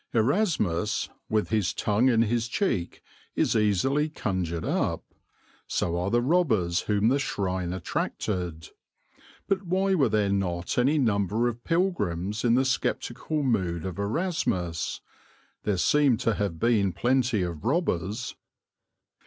Erasmus, 0.15 1.09
with 1.29 1.49
his 1.49 1.75
tongue 1.75 2.09
in 2.09 2.23
his 2.23 2.47
cheek, 2.47 3.03
is 3.35 3.55
easily 3.55 4.09
conjured 4.09 4.65
up; 4.65 5.03
so 5.67 5.95
are 5.95 6.09
the 6.09 6.23
robbers 6.23 6.79
whom 6.79 7.09
the 7.09 7.19
shrine 7.19 7.71
attracted. 7.71 8.69
But 9.47 9.61
why 9.67 9.93
were 9.93 10.09
there 10.09 10.31
not 10.31 10.79
any 10.79 10.97
number 10.97 11.47
of 11.47 11.63
pilgrims 11.63 12.43
in 12.43 12.55
the 12.55 12.65
sceptical 12.65 13.43
mood 13.43 13.85
of 13.85 13.99
Erasmus? 13.99 15.01
There 15.65 15.77
seem 15.77 16.17
to 16.25 16.33
have 16.33 16.57
been 16.57 16.93
plenty 16.93 17.43
of 17.43 17.63
robbers. 17.63 18.35